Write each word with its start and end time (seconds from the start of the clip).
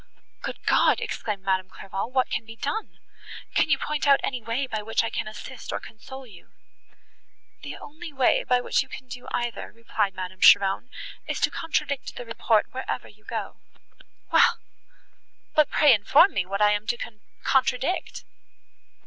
"Good 0.41 0.65
God!" 0.65 0.99
exclaimed 0.99 1.43
Madame 1.43 1.69
Clairval, 1.69 2.09
"what 2.11 2.31
can 2.31 2.43
be 2.43 2.55
done? 2.55 2.97
Can 3.53 3.69
you 3.69 3.77
point 3.77 4.07
out 4.07 4.19
any 4.23 4.41
way, 4.41 4.65
by 4.65 4.81
which 4.81 5.03
I 5.03 5.11
can 5.11 5.27
assist, 5.27 5.71
or 5.71 5.79
console 5.79 6.25
you?" 6.25 6.51
"The 7.61 7.77
only 7.77 8.11
way, 8.11 8.43
by 8.43 8.61
which 8.61 8.81
you 8.81 8.89
can 8.89 9.07
do 9.07 9.27
either," 9.29 9.71
replied 9.71 10.15
Madame 10.15 10.41
Cheron, 10.41 10.89
"is 11.27 11.39
to 11.41 11.51
contradict 11.51 12.15
the 12.15 12.25
report 12.25 12.65
wherever 12.73 13.07
you 13.07 13.25
go." 13.25 13.57
"Well! 14.31 14.57
but 15.53 15.69
pray 15.69 15.93
inform 15.93 16.33
me 16.33 16.47
what 16.47 16.63
I 16.63 16.71
am 16.71 16.87
to 16.87 16.97
contradict." 17.43 18.23